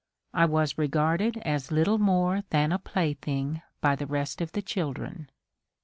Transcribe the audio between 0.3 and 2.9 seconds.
I was regarded as little more than a